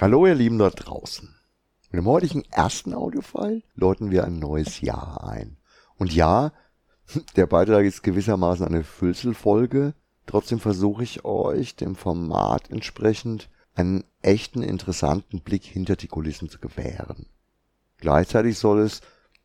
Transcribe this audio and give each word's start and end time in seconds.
Hallo 0.00 0.26
ihr 0.26 0.36
Lieben 0.36 0.58
dort 0.58 0.86
draußen. 0.86 1.28
Mit 1.90 1.98
dem 1.98 2.06
heutigen 2.06 2.44
ersten 2.52 2.94
Audiofile 2.94 3.62
läuten 3.74 4.12
wir 4.12 4.24
ein 4.24 4.38
neues 4.38 4.80
Jahr 4.80 5.28
ein. 5.28 5.56
Und 5.96 6.14
ja, 6.14 6.52
der 7.36 7.46
Beitrag 7.46 7.84
ist 7.84 8.04
gewissermaßen 8.04 8.64
eine 8.64 8.84
Füllselfolge, 8.84 9.94
trotzdem 10.24 10.60
versuche 10.60 11.02
ich 11.02 11.24
euch 11.24 11.74
dem 11.74 11.96
Format 11.96 12.70
entsprechend 12.70 13.50
einen 13.74 14.04
echten 14.22 14.62
interessanten 14.62 15.40
Blick 15.40 15.64
hinter 15.64 15.96
die 15.96 16.06
Kulissen 16.06 16.48
zu 16.48 16.60
gewähren. 16.60 17.26
Gleichzeitig 17.96 18.56
soll 18.56 18.78
es 18.82 19.00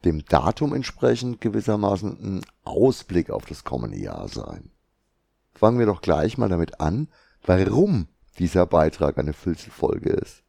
dem 0.05 0.23
Datum 0.23 0.75
entsprechend 0.75 1.41
gewissermaßen 1.41 2.11
ein 2.11 2.45
Ausblick 2.63 3.31
auf 3.31 3.45
das 3.45 3.63
kommende 3.63 3.97
Jahr 3.97 4.27
sein. 4.27 4.70
Fangen 5.55 5.79
wir 5.79 5.88
doch 5.88 6.01
gleich 6.01 6.38
mal 6.38 6.49
damit 6.49 6.79
an, 6.79 7.07
warum 7.43 8.07
dieser 8.38 8.67
Beitrag 8.67 9.17
eine 9.17 9.33
Füllselfolge 9.33 10.11
ist. 10.11 10.43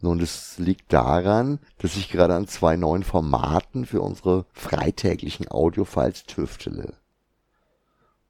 Nun, 0.00 0.18
das 0.18 0.58
liegt 0.58 0.92
daran, 0.92 1.58
dass 1.78 1.96
ich 1.96 2.08
gerade 2.08 2.34
an 2.34 2.46
zwei 2.46 2.76
neuen 2.76 3.02
Formaten 3.02 3.84
für 3.84 4.00
unsere 4.00 4.46
freitäglichen 4.52 5.50
Audiofiles 5.50 6.24
tüftele. 6.24 6.94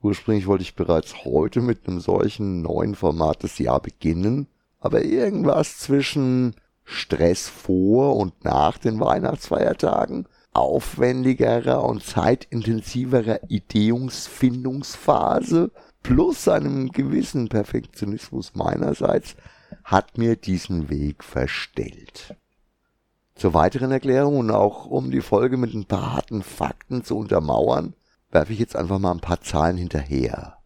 Ursprünglich 0.00 0.46
wollte 0.46 0.62
ich 0.62 0.76
bereits 0.76 1.24
heute 1.24 1.60
mit 1.60 1.86
einem 1.86 2.00
solchen 2.00 2.62
neuen 2.62 2.94
Format 2.94 3.44
das 3.44 3.58
Jahr 3.58 3.80
beginnen, 3.80 4.46
aber 4.80 5.04
irgendwas 5.04 5.78
zwischen 5.78 6.54
Stress 6.84 7.48
vor 7.48 8.16
und 8.16 8.44
nach 8.44 8.78
den 8.78 9.00
Weihnachtsfeiertagen, 9.00 10.26
aufwendigerer 10.54 11.84
und 11.84 12.02
zeitintensiverer 12.02 13.40
Ideungsfindungsphase 13.48 15.70
plus 16.02 16.48
einem 16.48 16.90
gewissen 16.90 17.48
Perfektionismus 17.48 18.54
meinerseits 18.54 19.36
hat 19.84 20.18
mir 20.18 20.36
diesen 20.36 20.88
Weg 20.88 21.24
verstellt. 21.24 22.36
Zur 23.34 23.54
weiteren 23.54 23.92
Erklärung 23.92 24.38
und 24.38 24.50
auch 24.50 24.86
um 24.86 25.10
die 25.10 25.20
Folge 25.20 25.56
mit 25.56 25.72
ein 25.72 25.84
paar 25.84 26.14
harten 26.14 26.42
Fakten 26.42 27.04
zu 27.04 27.16
untermauern, 27.16 27.94
werfe 28.30 28.52
ich 28.52 28.58
jetzt 28.58 28.76
einfach 28.76 28.98
mal 28.98 29.12
ein 29.12 29.20
paar 29.20 29.40
Zahlen 29.40 29.76
hinterher. 29.76 30.58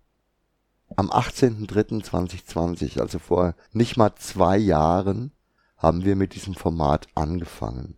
Am 0.96 1.10
18.03.2020, 1.10 3.00
also 3.00 3.18
vor 3.18 3.54
nicht 3.72 3.96
mal 3.96 4.14
zwei 4.16 4.56
Jahren, 4.56 5.32
haben 5.76 6.04
wir 6.04 6.16
mit 6.16 6.34
diesem 6.34 6.54
Format 6.54 7.08
angefangen. 7.14 7.96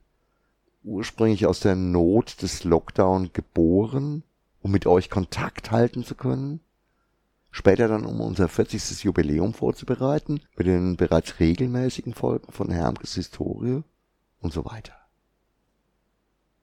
Ursprünglich 0.82 1.46
aus 1.46 1.60
der 1.60 1.76
Not 1.76 2.42
des 2.42 2.64
Lockdown 2.64 3.32
geboren, 3.32 4.22
um 4.60 4.70
mit 4.70 4.86
euch 4.86 5.10
Kontakt 5.10 5.70
halten 5.70 6.04
zu 6.04 6.14
können, 6.14 6.60
Später 7.56 7.86
dann, 7.86 8.04
um 8.04 8.20
unser 8.20 8.48
40. 8.48 9.04
Jubiläum 9.04 9.54
vorzubereiten, 9.54 10.40
mit 10.56 10.66
den 10.66 10.96
bereits 10.96 11.38
regelmäßigen 11.38 12.12
Folgen 12.12 12.50
von 12.50 12.68
Hermkes 12.68 13.14
Historie 13.14 13.84
und 14.40 14.52
so 14.52 14.64
weiter. 14.64 14.94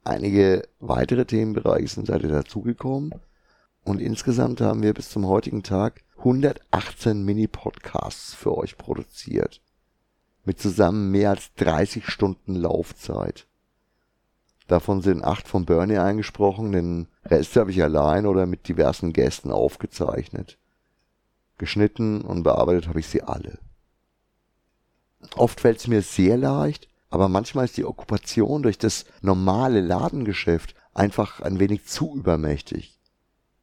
Einige 0.04 0.68
weitere 0.82 1.24
Themenbereiche 1.24 1.88
sind 1.88 2.08
seitdem 2.08 2.32
dazugekommen 2.32 3.16
und 3.86 4.02
insgesamt 4.02 4.60
haben 4.60 4.84
wir 4.84 4.94
bis 4.94 5.10
zum 5.10 5.26
heutigen 5.28 5.64
Tag 5.64 6.04
118 6.18 7.24
Mini-Podcasts 7.24 8.34
für 8.34 8.58
euch 8.58 8.78
produziert. 8.78 9.62
Mit 10.44 10.60
zusammen 10.60 11.10
mehr 11.10 11.30
als 11.30 11.54
30 11.54 12.06
Stunden 12.06 12.54
Laufzeit. 12.54 13.48
Davon 14.68 15.02
sind 15.02 15.24
acht 15.24 15.48
von 15.48 15.64
Bernie 15.64 16.00
eingesprochen, 16.00 16.74
den 16.74 17.08
Rest 17.24 17.56
habe 17.56 17.72
ich 17.72 17.82
allein 17.82 18.26
oder 18.26 18.46
mit 18.46 18.68
diversen 18.68 19.14
Gästen 19.14 19.52
aufgezeichnet. 19.52 20.58
Geschnitten 21.62 22.22
und 22.22 22.42
bearbeitet 22.42 22.88
habe 22.88 23.00
ich 23.00 23.08
sie 23.08 23.22
alle. 23.22 23.60
Oft 25.36 25.62
fällt 25.62 25.78
es 25.78 25.88
mir 25.88 26.02
sehr 26.02 26.36
leicht, 26.36 26.90
aber 27.12 27.30
manchmal 27.30 27.66
ist 27.66 27.78
die 27.78 27.86
Okkupation 27.86 28.64
durch 28.64 28.80
das 28.80 29.06
normale 29.22 29.80
Ladengeschäft 29.80 30.74
einfach 30.96 31.40
ein 31.40 31.60
wenig 31.60 31.86
zu 31.86 32.16
übermächtig. 32.16 33.00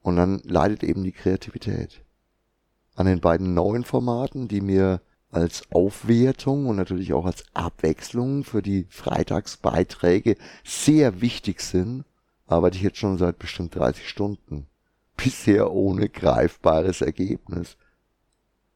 Und 0.01 0.15
dann 0.15 0.41
leidet 0.45 0.85
eben 0.85 1.03
die 1.03 1.13
Kreativität. 1.13 2.05
An 2.95 3.07
den 3.07 3.21
beiden 3.21 3.53
neuen 3.53 3.85
Formaten, 3.85 4.47
die 4.47 4.61
mir 4.61 5.01
als 5.33 5.65
Aufwertung 5.73 6.67
und 6.67 6.77
natürlich 6.77 7.13
auch 7.13 7.27
als 7.27 7.45
Abwechslung 7.53 8.45
für 8.45 8.63
die 8.63 8.87
Freitagsbeiträge 8.91 10.37
sehr 10.63 11.21
wichtig 11.21 11.63
sind, 11.63 12.05
arbeite 12.47 12.77
ich 12.77 12.83
jetzt 12.85 12.99
schon 12.99 13.19
seit 13.19 13.41
bestimmt 13.41 13.75
30 13.75 14.09
Stunden. 14.09 14.69
Bisher 15.17 15.73
ohne 15.73 16.09
greifbares 16.09 17.01
Ergebnis. 17.01 17.77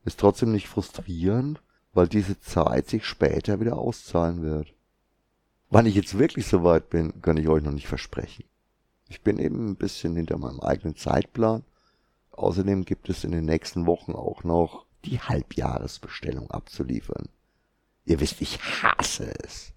Ist 0.05 0.21
trotzdem 0.21 0.53
nicht 0.53 0.69
frustrierend, 0.69 1.63
weil 1.93 2.09
diese 2.09 2.41
Zeit 2.41 2.89
sich 2.89 3.05
später 3.05 3.61
wieder 3.61 3.79
auszahlen 3.79 4.43
wird. 4.43 4.75
Wann 5.71 5.87
ich 5.87 5.95
jetzt 5.95 6.19
wirklich 6.19 6.47
so 6.47 6.65
weit 6.65 6.91
bin, 6.91 7.23
kann 7.23 7.37
ich 7.37 7.49
euch 7.49 7.63
noch 7.63 7.73
nicht 7.73 7.87
versprechen. 7.87 8.45
Ich 9.09 9.23
bin 9.23 9.39
eben 9.39 9.69
ein 9.69 9.77
bisschen 9.77 10.17
hinter 10.17 10.39
meinem 10.39 10.61
eigenen 10.61 10.97
Zeitplan. 10.97 11.65
Außerdem 12.33 12.85
gibt 12.85 13.09
es 13.09 13.25
in 13.25 13.33
den 13.33 13.45
nächsten 13.45 13.87
Wochen 13.87 14.13
auch 14.13 14.43
noch 14.43 14.87
die 15.05 15.21
Halbjahresbestellung 15.21 16.51
abzuliefern. 16.51 17.29
Ihr 18.05 18.21
wisst, 18.21 18.41
ich 18.41 18.59
hasse 18.61 19.33
es. 19.45 19.73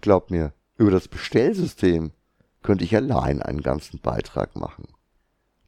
Glaubt 0.00 0.30
mir, 0.30 0.52
über 0.76 0.90
das 0.90 1.08
Bestellsystem 1.08 2.12
könnte 2.62 2.84
ich 2.84 2.96
allein 2.96 3.42
einen 3.42 3.62
ganzen 3.62 4.00
Beitrag 4.00 4.56
machen. 4.56 4.88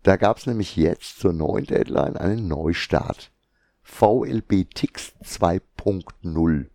Da 0.02 0.16
gab's 0.16 0.46
nämlich 0.46 0.76
jetzt 0.76 1.18
zur 1.18 1.32
neuen 1.32 1.66
Deadline 1.66 2.16
einen 2.16 2.48
Neustart. 2.48 3.30
VLB 3.88 4.68
Tix 4.74 5.14
2.0. 5.24 6.66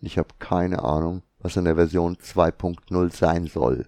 Ich 0.00 0.18
habe 0.18 0.28
keine 0.40 0.82
Ahnung, 0.82 1.22
was 1.38 1.54
in 1.56 1.64
der 1.64 1.76
Version 1.76 2.16
2.0 2.16 3.14
sein 3.14 3.46
soll. 3.46 3.86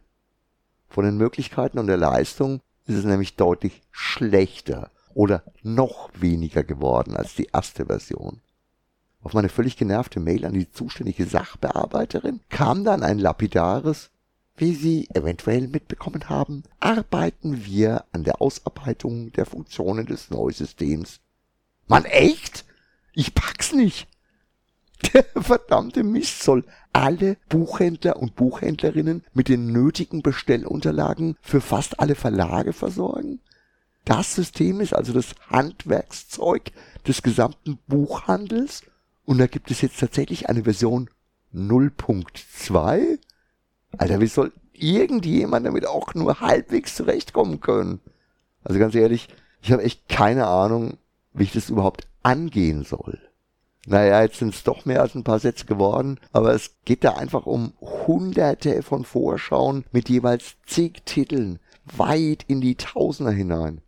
Von 0.86 1.06
den 1.06 1.16
Möglichkeiten 1.16 1.80
und 1.80 1.88
der 1.88 1.96
Leistung 1.96 2.60
ist 2.84 2.98
es 2.98 3.04
nämlich 3.04 3.34
deutlich 3.34 3.82
schlechter 3.90 4.92
oder 5.12 5.42
noch 5.62 6.10
weniger 6.14 6.62
geworden 6.62 7.16
als 7.16 7.34
die 7.34 7.48
erste 7.52 7.86
Version. 7.86 8.40
Auf 9.22 9.32
meine 9.32 9.48
völlig 9.48 9.76
genervte 9.76 10.20
Mail 10.20 10.44
an 10.44 10.52
die 10.52 10.70
zuständige 10.70 11.24
Sachbearbeiterin 11.24 12.40
kam 12.48 12.84
dann 12.84 13.02
ein 13.02 13.18
lapidares 13.18 14.10
Wie 14.56 14.74
Sie 14.74 15.08
eventuell 15.14 15.66
mitbekommen 15.66 16.28
haben, 16.28 16.62
arbeiten 16.78 17.64
wir 17.64 18.04
an 18.12 18.22
der 18.22 18.40
Ausarbeitung 18.40 19.32
der 19.32 19.46
Funktionen 19.46 20.06
des 20.06 20.30
Neusystems 20.30 21.20
Mann, 21.86 22.04
echt? 22.04 22.64
Ich 23.12 23.34
pack's 23.34 23.72
nicht. 23.72 24.08
Der 25.12 25.24
verdammte 25.42 26.02
Mist 26.02 26.42
soll 26.42 26.64
alle 26.92 27.36
Buchhändler 27.48 28.16
und 28.16 28.34
Buchhändlerinnen 28.34 29.24
mit 29.34 29.48
den 29.48 29.72
nötigen 29.72 30.22
Bestellunterlagen 30.22 31.36
für 31.42 31.60
fast 31.60 32.00
alle 32.00 32.14
Verlage 32.14 32.72
versorgen? 32.72 33.40
Das 34.04 34.34
System 34.34 34.80
ist 34.80 34.94
also 34.94 35.12
das 35.12 35.34
Handwerkszeug 35.50 36.72
des 37.06 37.22
gesamten 37.22 37.78
Buchhandels 37.86 38.82
und 39.24 39.38
da 39.38 39.46
gibt 39.46 39.70
es 39.70 39.80
jetzt 39.80 40.00
tatsächlich 40.00 40.48
eine 40.48 40.64
Version 40.64 41.10
0.2? 41.54 43.18
Alter, 43.98 44.20
wie 44.20 44.26
soll 44.26 44.52
irgendjemand 44.72 45.66
damit 45.66 45.86
auch 45.86 46.14
nur 46.14 46.40
halbwegs 46.40 46.94
zurechtkommen 46.94 47.60
können? 47.60 48.00
Also 48.62 48.78
ganz 48.78 48.94
ehrlich, 48.94 49.28
ich 49.60 49.72
habe 49.72 49.82
echt 49.82 50.08
keine 50.08 50.46
Ahnung, 50.46 50.98
wie 51.36 51.44
ich 51.44 51.52
das 51.52 51.70
überhaupt 51.70 52.08
angehen 52.22 52.82
soll. 52.82 53.18
Naja, 53.86 54.22
jetzt 54.22 54.38
sind 54.38 54.52
es 54.52 54.64
doch 54.64 54.84
mehr 54.84 55.00
als 55.00 55.14
ein 55.14 55.22
paar 55.22 55.38
Sätze 55.38 55.64
geworden, 55.64 56.18
aber 56.32 56.52
es 56.52 56.72
geht 56.84 57.04
da 57.04 57.12
einfach 57.12 57.46
um 57.46 57.72
hunderte 57.80 58.82
von 58.82 59.04
Vorschauen 59.04 59.84
mit 59.92 60.08
jeweils 60.08 60.56
zig 60.66 61.02
Titeln, 61.04 61.60
weit 61.84 62.44
in 62.48 62.60
die 62.60 62.74
Tausender 62.74 63.30
hinein. 63.30 63.80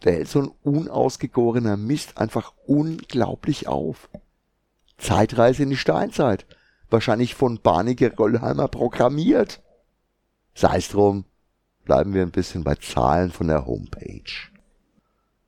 Da 0.00 0.10
hält 0.10 0.28
so 0.28 0.40
ein 0.40 0.50
unausgegorener 0.64 1.76
Mist 1.76 2.18
einfach 2.18 2.52
unglaublich 2.66 3.68
auf. 3.68 4.08
Zeitreise 4.98 5.62
in 5.62 5.70
die 5.70 5.76
Steinzeit. 5.76 6.46
Wahrscheinlich 6.90 7.34
von 7.34 7.60
Barnige 7.60 8.18
Röllheimer 8.18 8.68
programmiert. 8.68 9.62
Sei's 10.54 10.88
drum, 10.88 11.24
bleiben 11.84 12.12
wir 12.12 12.22
ein 12.22 12.30
bisschen 12.32 12.64
bei 12.64 12.74
Zahlen 12.74 13.30
von 13.30 13.48
der 13.48 13.66
Homepage. 13.66 14.53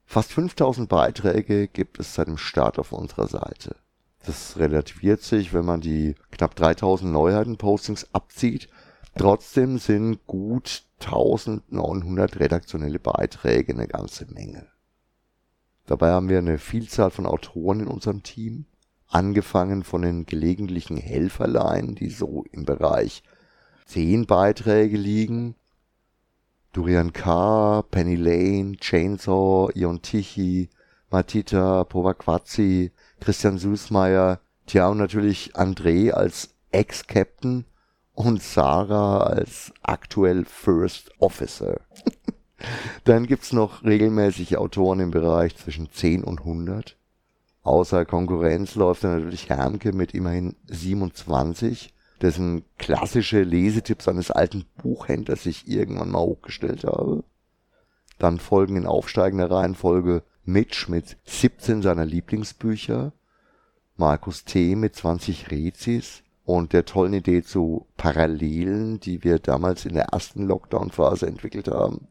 Fast 0.07 0.33
5000 0.33 0.89
Beiträge 0.89 1.69
gibt 1.69 1.99
es 1.99 2.15
seit 2.15 2.29
dem 2.29 2.39
Start 2.39 2.79
auf 2.79 2.93
unserer 2.93 3.27
Seite. 3.27 3.77
Das 4.25 4.57
relativiert 4.57 5.23
sich, 5.23 5.53
wenn 5.53 5.65
man 5.65 5.81
die 5.81 6.15
knapp 6.31 6.55
3000 6.57 7.13
Neuheiten-Postings 7.13 8.15
abzieht. 8.15 8.69
Trotzdem 9.17 9.79
sind 9.79 10.27
gut 10.27 10.85
1900 11.01 12.41
redaktionelle 12.41 12.99
Beiträge 12.99 13.73
eine 13.73 13.89
ganze 13.89 14.27
Menge. 14.33 14.67
Dabei 15.87 16.11
haben 16.11 16.29
wir 16.29 16.39
eine 16.39 16.59
Vielzahl 16.59 17.11
von 17.11 17.27
Autoren 17.27 17.81
in 17.81 17.87
unserem 17.87 18.23
Team, 18.23 18.67
angefangen 19.09 19.85
von 19.85 20.03
den 20.03 20.27
gelegentlichen 20.27 20.97
Helferlein, 20.97 21.95
die 21.95 22.11
so 22.11 22.45
im 22.51 22.65
Bereich 22.65 23.23
10 23.87 24.27
Beiträge 24.27 24.97
liegen, 24.97 25.55
Durian 26.77 27.11
K., 27.11 27.81
Penny 27.91 28.17
Lane, 28.17 28.77
Chainsaw, 28.79 29.71
Ion 29.75 30.03
Tichy, 30.03 30.69
Matita, 31.11 31.85
Povaquazzi, 31.85 32.91
Christian 33.19 33.57
Süßmeier, 33.57 34.41
Tja, 34.67 34.89
und 34.89 34.99
natürlich 34.99 35.57
André 35.57 36.11
als 36.11 36.51
Ex-Captain 36.73 37.65
und 38.13 38.43
Sarah 38.43 39.21
als 39.23 39.73
aktuell 39.81 40.45
First 40.45 41.13
Officer. 41.19 41.81
Dann 43.05 43.27
gibt's 43.27 43.55
noch 43.55 43.83
regelmäßig 43.83 44.59
Autoren 44.59 45.01
im 45.01 45.11
Bereich 45.11 45.57
zwischen 45.57 45.91
10 45.91 46.25
und 46.25 46.41
100. 46.41 46.99
Außer 47.63 48.05
Konkurrenz 48.05 48.75
läuft 48.75 49.03
dann 49.03 49.17
natürlich 49.17 49.49
Hermke 49.49 49.95
mit 49.95 50.13
immerhin 50.13 50.57
27, 50.67 51.95
dessen 52.23 52.65
klassische 52.79 53.43
Lesetipps 53.43 54.09
eines 54.09 54.31
alten 54.31 54.65
Buchhändlers 54.83 55.47
ich 55.47 55.69
irgendwann 55.69 56.11
mal 56.11 56.21
hochgestellt 56.21 56.85
habe. 56.85 57.25
Dann 58.19 58.39
folgen 58.39 58.77
in 58.77 58.87
aufsteigender 58.87 59.51
Reihenfolge 59.51 60.23
Mitch 60.45 60.89
mit 60.89 61.17
17 61.25 61.83
seiner 61.83 62.07
Lieblingsbücher, 62.07 63.13
Markus 63.97 64.45
T. 64.45 64.77
mit 64.77 64.95
20 64.95 65.51
Rezis 65.51 66.23
und 66.45 66.73
der 66.73 66.85
tollen 66.85 67.15
Idee 67.15 67.43
zu 67.43 67.87
Parallelen, 67.97 69.01
die 69.01 69.25
wir 69.25 69.39
damals 69.39 69.85
in 69.85 69.95
der 69.95 70.07
ersten 70.13 70.47
Lockdown-Phase 70.47 71.27
entwickelt 71.27 71.69
haben. 71.69 72.07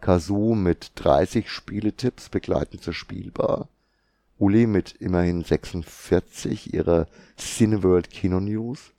Kazoo 0.00 0.54
mit 0.54 0.92
30 0.94 1.50
Spieletipps 1.50 2.28
begleitend 2.28 2.82
zur 2.82 2.94
Spielbar. 2.94 3.68
Uli 4.38 4.66
mit 4.66 4.92
immerhin 4.92 5.42
46 5.42 6.72
ihrer 6.72 7.06
Cineworld 7.36 8.10
Kino 8.10 8.40
News. 8.40 8.92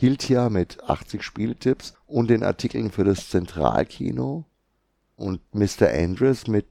Hiltia 0.00 0.48
mit 0.48 0.84
80 0.84 1.24
Spieletipps 1.24 1.94
und 2.06 2.30
den 2.30 2.44
Artikeln 2.44 2.92
für 2.92 3.02
das 3.02 3.30
Zentralkino. 3.30 4.44
Und 5.16 5.40
Mr. 5.52 5.92
Andrews 5.92 6.46
mit, 6.46 6.66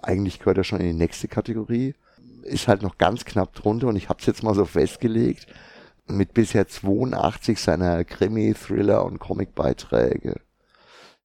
eigentlich 0.00 0.38
gehört 0.38 0.56
er 0.56 0.64
schon 0.64 0.80
in 0.80 0.86
die 0.86 0.94
nächste 0.94 1.28
Kategorie, 1.28 1.94
ist 2.42 2.68
halt 2.68 2.80
noch 2.80 2.96
ganz 2.96 3.26
knapp 3.26 3.52
drunter 3.52 3.88
und 3.88 3.96
ich 3.96 4.08
habe 4.08 4.20
es 4.20 4.24
jetzt 4.24 4.42
mal 4.42 4.54
so 4.54 4.64
festgelegt, 4.64 5.46
mit 6.06 6.32
bisher 6.32 6.68
82 6.68 7.60
seiner 7.60 8.02
Krimi, 8.04 8.54
Thriller 8.54 9.04
und 9.04 9.18
Comicbeiträge. 9.18 10.40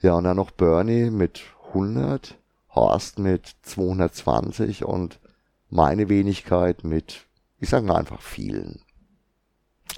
Ja, 0.01 0.16
und 0.16 0.25
dann 0.25 0.36
noch 0.36 0.51
Bernie 0.51 1.10
mit 1.10 1.42
100, 1.69 2.38
Horst 2.72 3.18
mit 3.18 3.56
220 3.62 4.84
und 4.84 5.22
meine 5.69 6.10
Wenigkeit 6.10 6.84
mit, 6.84 7.28
ich 7.60 7.69
sage 7.69 7.86
mal 7.86 7.96
einfach 7.96 8.22
vielen. 8.22 8.81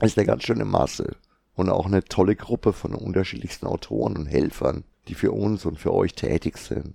Ist 0.01 0.19
eine 0.19 0.27
ganz 0.27 0.44
schöne 0.44 0.65
Masse 0.65 1.18
und 1.57 1.69
auch 1.69 1.88
eine 1.88 2.04
tolle 2.06 2.36
Gruppe 2.36 2.71
von 2.71 2.94
unterschiedlichsten 2.94 3.65
Autoren 3.65 4.15
und 4.15 4.27
Helfern, 4.27 4.83
die 5.07 5.15
für 5.15 5.31
uns 5.31 5.65
und 5.65 5.80
für 5.80 5.92
euch 5.92 6.13
tätig 6.13 6.57
sind. 6.57 6.94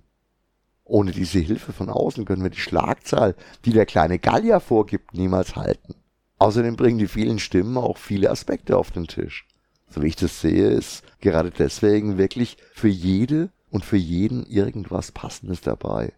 Ohne 0.85 1.11
diese 1.11 1.39
Hilfe 1.39 1.73
von 1.73 1.89
außen 1.89 2.25
können 2.25 2.43
wir 2.43 2.49
die 2.49 2.59
Schlagzahl, 2.59 3.35
die 3.65 3.71
der 3.73 3.85
kleine 3.85 4.19
Gallier 4.19 4.61
vorgibt, 4.61 5.13
niemals 5.13 5.57
halten. 5.57 5.95
Außerdem 6.39 6.77
bringen 6.77 6.97
die 6.97 7.07
vielen 7.07 7.39
Stimmen 7.39 7.77
auch 7.77 7.97
viele 7.97 8.31
Aspekte 8.31 8.77
auf 8.77 8.91
den 8.91 9.07
Tisch. 9.07 9.45
So 9.89 10.01
wie 10.01 10.07
ich 10.07 10.15
das 10.15 10.41
sehe, 10.41 10.69
ist 10.69 11.03
gerade 11.19 11.51
deswegen 11.51 12.17
wirklich 12.17 12.57
für 12.73 12.87
jede 12.87 13.49
und 13.69 13.83
für 13.83 13.97
jeden 13.97 14.45
irgendwas 14.45 15.11
Passendes 15.11 15.59
dabei. 15.61 16.13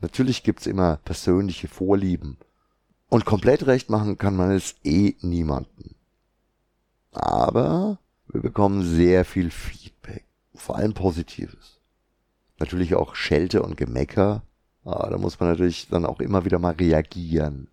Natürlich 0.00 0.42
gibt's 0.42 0.66
immer 0.66 0.98
persönliche 1.04 1.68
Vorlieben. 1.68 2.36
Und 3.08 3.24
komplett 3.24 3.66
recht 3.66 3.88
machen 3.88 4.18
kann 4.18 4.36
man 4.36 4.50
es 4.50 4.74
eh 4.84 5.14
niemanden. 5.20 5.94
Aber 7.12 7.98
wir 8.28 8.40
bekommen 8.40 8.82
sehr 8.82 9.24
viel 9.24 9.50
Feedback, 9.50 10.24
vor 10.54 10.76
allem 10.76 10.94
Positives. 10.94 11.80
Natürlich 12.58 12.94
auch 12.94 13.14
Schelte 13.14 13.62
und 13.62 13.76
Gemecker, 13.76 14.42
aber 14.84 15.10
da 15.10 15.18
muss 15.18 15.38
man 15.38 15.50
natürlich 15.50 15.88
dann 15.88 16.06
auch 16.06 16.20
immer 16.20 16.44
wieder 16.44 16.58
mal 16.58 16.74
reagieren. 16.74 17.68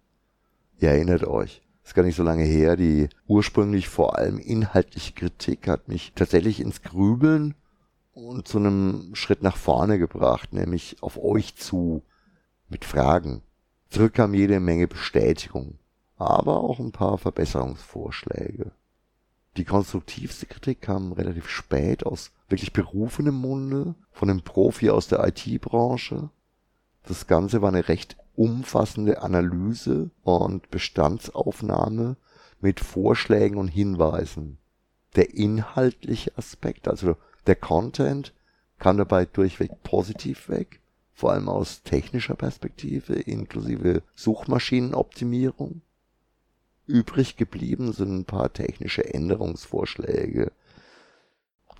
Ihr 0.79 0.89
erinnert 0.89 1.23
euch, 1.23 1.61
ist 1.83 1.95
gar 1.95 2.03
nicht 2.03 2.15
so 2.15 2.23
lange 2.23 2.43
her, 2.43 2.75
die 2.75 3.09
ursprünglich 3.27 3.87
vor 3.87 4.17
allem 4.17 4.37
inhaltliche 4.37 5.13
Kritik 5.13 5.67
hat 5.67 5.87
mich 5.87 6.13
tatsächlich 6.13 6.59
ins 6.59 6.81
Grübeln 6.81 7.55
und 8.13 8.47
zu 8.47 8.57
einem 8.57 9.15
Schritt 9.15 9.41
nach 9.41 9.57
vorne 9.57 9.97
gebracht, 9.97 10.53
nämlich 10.53 10.97
auf 11.01 11.17
euch 11.17 11.55
zu, 11.55 12.03
mit 12.67 12.85
Fragen. 12.85 13.41
Zurück 13.89 14.13
kam 14.13 14.33
jede 14.33 14.59
Menge 14.59 14.87
Bestätigung, 14.87 15.79
aber 16.17 16.59
auch 16.59 16.79
ein 16.79 16.91
paar 16.91 17.17
Verbesserungsvorschläge. 17.17 18.71
Die 19.59 19.65
konstruktivste 19.65 20.45
Kritik 20.45 20.79
kam 20.83 21.11
relativ 21.11 21.49
spät 21.49 22.05
aus 22.05 22.31
wirklich 22.47 22.71
berufenem 22.71 23.35
Munde, 23.35 23.93
von 24.09 24.29
einem 24.29 24.41
Profi 24.41 24.89
aus 24.89 25.09
der 25.09 25.27
IT-Branche. 25.27 26.29
Das 27.03 27.27
Ganze 27.27 27.61
war 27.61 27.67
eine 27.67 27.89
recht 27.89 28.15
umfassende 28.37 29.21
Analyse 29.21 30.11
und 30.23 30.71
Bestandsaufnahme 30.71 32.15
mit 32.61 32.79
Vorschlägen 32.79 33.57
und 33.57 33.67
Hinweisen. 33.67 34.59
Der 35.17 35.33
inhaltliche 35.33 36.37
Aspekt, 36.37 36.87
also 36.87 37.17
der 37.45 37.57
Content, 37.57 38.33
kam 38.77 38.95
dabei 38.95 39.25
durchweg 39.25 39.83
positiv 39.83 40.47
weg, 40.47 40.79
vor 41.11 41.33
allem 41.33 41.49
aus 41.49 41.83
technischer 41.83 42.35
Perspektive, 42.35 43.13
inklusive 43.13 44.03
Suchmaschinenoptimierung. 44.15 45.81
Übrig 46.89 47.37
geblieben 47.37 47.93
sind 47.93 48.17
ein 48.17 48.25
paar 48.25 48.51
technische 48.51 49.13
Änderungsvorschläge. 49.13 50.51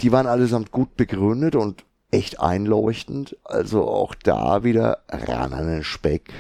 Die 0.02 0.12
waren 0.12 0.28
allesamt 0.28 0.72
gut 0.72 0.96
begründet 0.96 1.56
und 1.56 1.84
echt 2.12 2.40
einleuchtend, 2.40 3.36
also 3.44 3.88
auch 3.88 4.14
da 4.14 4.64
wieder 4.64 5.00
ran 5.10 5.54
an 5.54 5.68
den 5.68 5.84
Speck. 5.84 6.32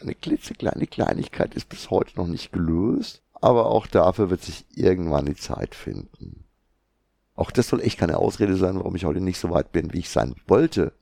Eine 0.00 0.14
klitzekleine 0.14 0.88
Kleinigkeit 0.88 1.54
ist 1.54 1.68
bis 1.68 1.90
heute 1.90 2.16
noch 2.16 2.26
nicht 2.26 2.52
gelöst, 2.52 3.22
aber 3.32 3.66
auch 3.66 3.86
dafür 3.86 4.28
wird 4.28 4.42
sich 4.42 4.64
irgendwann 4.74 5.26
die 5.26 5.36
Zeit 5.36 5.74
finden. 5.74 6.44
Auch 7.36 7.52
das 7.52 7.68
soll 7.68 7.80
echt 7.80 7.98
keine 7.98 8.18
Ausrede 8.18 8.56
sein, 8.56 8.76
warum 8.76 8.96
ich 8.96 9.04
heute 9.04 9.20
nicht 9.20 9.38
so 9.38 9.50
weit 9.50 9.70
bin, 9.70 9.92
wie 9.92 10.00
ich 10.00 10.10
sein 10.10 10.34
wollte, 10.48 10.92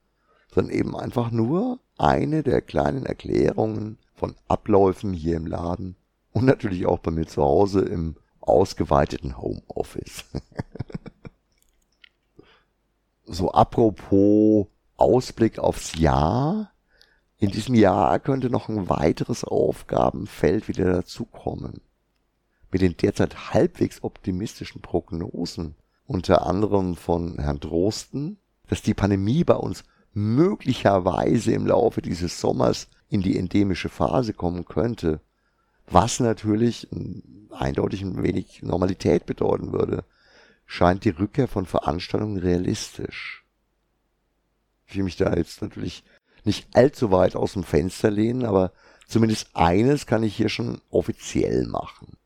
sondern 0.53 0.75
eben 0.75 0.95
einfach 0.95 1.31
nur 1.31 1.81
eine 1.97 2.43
der 2.43 2.61
kleinen 2.61 3.07
Erklärungen 3.07 3.99
von 4.15 4.35
Abläufen 4.47 5.15
hier 5.15 5.37
im 5.37 5.47
Laden, 5.47 5.97
und 6.35 6.45
natürlich 6.45 6.85
auch 6.85 6.99
bei 6.99 7.13
mir 7.13 7.27
zu 7.27 7.43
Hause 7.43 7.81
im 7.81 8.17
ausgeweiteten 8.41 9.39
Homeoffice. 9.39 10.25
so 13.25 13.53
apropos 13.53 14.67
Ausblick 14.97 15.59
aufs 15.59 15.97
Jahr. 15.97 16.73
In 17.39 17.51
diesem 17.51 17.75
Jahr 17.75 18.19
könnte 18.19 18.51
noch 18.51 18.69
ein 18.69 18.89
weiteres 18.91 19.45
Aufgabenfeld 19.45 20.67
wieder 20.69 20.93
dazukommen. 20.93 21.81
Mit 22.71 22.83
den 22.83 22.97
derzeit 22.97 23.55
halbwegs 23.55 24.03
optimistischen 24.03 24.83
Prognosen, 24.83 25.77
unter 26.05 26.47
anderem 26.47 26.97
von 26.97 27.39
Herrn 27.39 27.61
Drosten, 27.61 28.39
dass 28.67 28.83
die 28.83 28.95
Pandemie 28.95 29.45
bei 29.45 29.55
uns 29.55 29.85
möglicherweise 30.13 31.53
im 31.53 31.67
Laufe 31.67 32.03
dieses 32.03 32.41
Sommers 32.41 32.89
in 33.09 33.23
die 33.23 33.39
endemische 33.39 33.89
Phase 33.89 34.33
kommen 34.33 34.65
könnte, 34.65 35.21
was 35.87 36.21
natürlich 36.21 36.89
eindeutig 37.51 38.03
ein 38.03 38.23
wenig 38.23 38.63
Normalität 38.63 39.27
bedeuten 39.27 39.73
würde, 39.73 40.05
scheint 40.67 41.05
die 41.05 41.11
Rückkehr 41.11 41.49
von 41.49 41.67
Veranstaltungen 41.67 42.39
realistisch. 42.39 43.45
Ich 44.87 44.97
will 44.97 45.05
mich 45.05 45.17
da 45.17 45.35
jetzt 45.35 45.63
natürlich 45.63 46.05
nicht 46.45 46.67
allzu 46.75 47.11
weit 47.11 47.37
aus 47.37 47.55
dem 47.55 47.65
Fenster 47.65 48.11
lehnen, 48.11 48.45
aber 48.45 48.73
zumindest 49.07 49.49
eines 49.55 50.07
kann 50.07 50.23
ich 50.23 50.37
hier 50.37 50.49
schon 50.49 50.81
offiziell 50.91 51.67
machen. 51.67 52.17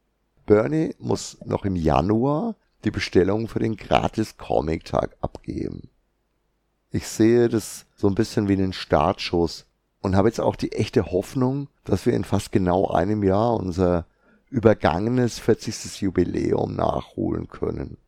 Bernie 0.47 0.95
muss 0.99 1.39
noch 1.45 1.65
im 1.65 1.77
Januar 1.77 2.57
die 2.85 2.91
Bestellung 2.91 3.49
für 3.49 3.59
den 3.59 3.77
gratis 3.77 4.37
Comic 4.37 4.85
Tag 4.85 5.17
abgeben. 5.21 5.91
Ich 6.91 7.07
sehe 7.07 7.49
das 7.49 7.87
so 7.97 8.09
ein 8.09 8.15
bisschen 8.15 8.49
wie 8.49 8.55
einen 8.55 8.73
Startschuss 8.73 9.67
und 10.01 10.17
habe 10.17 10.29
jetzt 10.29 10.41
auch 10.41 10.57
die 10.57 10.73
echte 10.73 11.11
Hoffnung, 11.11 11.69
dass 11.85 12.07
wir 12.07 12.13
in 12.15 12.25
fast 12.25 12.53
genau 12.53 12.89
einem 12.89 13.23
Jahr 13.23 13.55
unser 13.55 14.07
übergangenes 14.51 15.39
40. 15.39 16.01
Jubiläum 16.01 16.75
nachholen 16.75 17.49
können. 17.49 17.99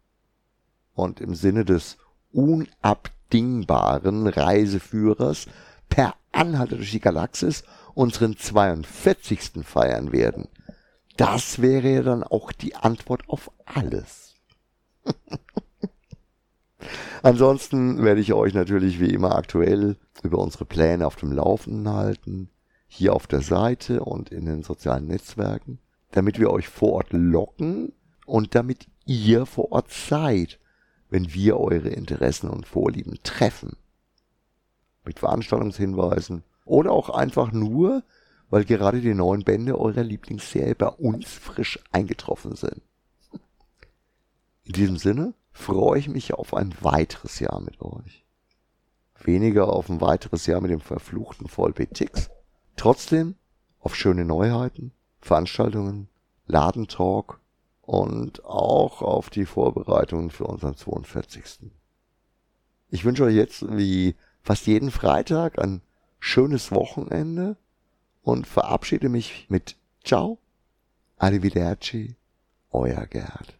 Und 0.94 1.20
im 1.20 1.34
Sinne 1.34 1.64
des 1.64 1.98
unabdingbaren 2.32 4.26
Reiseführers 4.26 5.46
per 5.88 6.14
Anhalter 6.32 6.76
durch 6.76 6.92
die 6.92 7.00
Galaxis 7.00 7.64
unseren 7.94 8.36
42. 8.36 9.64
feiern 9.64 10.12
werden. 10.12 10.48
Das 11.16 11.60
wäre 11.60 11.88
ja 11.88 12.02
dann 12.02 12.22
auch 12.22 12.52
die 12.52 12.76
Antwort 12.76 13.28
auf 13.28 13.50
alles. 13.66 14.36
Ansonsten 17.22 18.02
werde 18.02 18.20
ich 18.20 18.32
euch 18.32 18.54
natürlich 18.54 18.98
wie 18.98 19.12
immer 19.12 19.36
aktuell 19.36 19.96
über 20.22 20.38
unsere 20.38 20.64
Pläne 20.64 21.06
auf 21.06 21.16
dem 21.16 21.32
Laufenden 21.32 21.92
halten, 21.92 22.48
hier 22.86 23.14
auf 23.14 23.26
der 23.26 23.42
Seite 23.42 24.02
und 24.02 24.30
in 24.30 24.46
den 24.46 24.62
sozialen 24.62 25.06
Netzwerken, 25.06 25.78
damit 26.12 26.38
wir 26.38 26.50
euch 26.50 26.68
vor 26.68 26.92
Ort 26.94 27.12
locken 27.12 27.92
und 28.24 28.54
damit 28.54 28.86
ihr 29.04 29.44
vor 29.44 29.70
Ort 29.72 29.92
seid, 29.92 30.58
wenn 31.10 31.34
wir 31.34 31.58
eure 31.58 31.90
Interessen 31.90 32.48
und 32.48 32.66
Vorlieben 32.66 33.18
treffen. 33.22 33.76
Mit 35.04 35.18
Veranstaltungshinweisen 35.18 36.42
oder 36.64 36.92
auch 36.92 37.10
einfach 37.10 37.52
nur, 37.52 38.02
weil 38.48 38.64
gerade 38.64 39.00
die 39.00 39.14
neuen 39.14 39.44
Bände 39.44 39.78
eurer 39.78 40.02
Lieblingsserie 40.02 40.74
bei 40.74 40.88
uns 40.88 41.28
frisch 41.28 41.78
eingetroffen 41.92 42.56
sind. 42.56 42.80
In 44.64 44.72
diesem 44.72 44.96
Sinne 44.96 45.34
freue 45.52 45.98
ich 45.98 46.08
mich 46.08 46.34
auf 46.34 46.54
ein 46.54 46.74
weiteres 46.80 47.38
Jahr 47.40 47.60
mit 47.60 47.80
euch. 47.80 48.24
Weniger 49.22 49.72
auf 49.72 49.90
ein 49.90 50.00
weiteres 50.00 50.46
Jahr 50.46 50.60
mit 50.60 50.70
dem 50.70 50.80
verfluchten 50.80 51.48
VLB-Tix. 51.48 52.30
Trotzdem 52.76 53.34
auf 53.80 53.94
schöne 53.94 54.24
Neuheiten, 54.24 54.92
Veranstaltungen, 55.20 56.08
Ladentalk 56.46 57.40
und 57.82 58.44
auch 58.44 59.02
auf 59.02 59.30
die 59.30 59.46
Vorbereitungen 59.46 60.30
für 60.30 60.44
unseren 60.44 60.76
42. 60.76 61.70
Ich 62.88 63.04
wünsche 63.04 63.24
euch 63.24 63.34
jetzt 63.34 63.76
wie 63.76 64.16
fast 64.42 64.66
jeden 64.66 64.90
Freitag 64.90 65.58
ein 65.58 65.82
schönes 66.18 66.72
Wochenende 66.72 67.56
und 68.22 68.46
verabschiede 68.46 69.08
mich 69.08 69.46
mit 69.48 69.76
Ciao, 70.04 70.38
Arrivederci, 71.16 72.16
euer 72.70 73.06
Gerd. 73.06 73.59